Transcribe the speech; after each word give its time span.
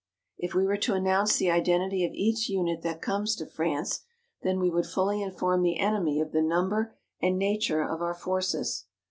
"If 0.39 0.55
we 0.55 0.65
were 0.65 0.77
to 0.77 0.95
announce 0.95 1.35
the 1.37 1.51
identity 1.51 2.03
of 2.03 2.11
each 2.13 2.49
unit 2.49 2.81
that 2.81 3.03
comes 3.03 3.35
to 3.35 3.45
France, 3.45 3.99
then 4.41 4.59
we 4.59 4.71
would 4.71 4.87
fully 4.87 5.21
inform 5.21 5.61
the 5.61 5.77
enemy 5.77 6.19
of 6.19 6.31
the 6.31 6.41
number 6.41 6.95
and 7.21 7.37
nature 7.37 7.83
of 7.83 8.01
our 8.01 8.15
forces. 8.15 8.85